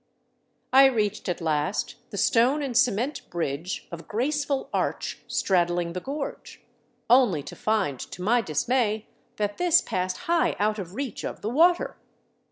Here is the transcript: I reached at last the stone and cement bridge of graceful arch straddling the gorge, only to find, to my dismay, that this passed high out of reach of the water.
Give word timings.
I 0.73 0.85
reached 0.85 1.29
at 1.29 1.41
last 1.41 1.93
the 2.09 2.17
stone 2.17 2.63
and 2.63 2.75
cement 2.75 3.29
bridge 3.29 3.87
of 3.91 4.07
graceful 4.07 4.67
arch 4.73 5.19
straddling 5.27 5.93
the 5.93 5.99
gorge, 5.99 6.59
only 7.07 7.43
to 7.43 7.55
find, 7.55 7.99
to 7.99 8.23
my 8.23 8.41
dismay, 8.41 9.05
that 9.35 9.59
this 9.59 9.79
passed 9.79 10.17
high 10.25 10.55
out 10.57 10.79
of 10.79 10.95
reach 10.95 11.23
of 11.23 11.41
the 11.41 11.51
water. 11.51 11.97